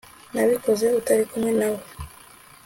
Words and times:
nabikoze 0.33 0.85
utari 0.99 1.23
kumwe 1.29 1.51
nawe 1.59 1.81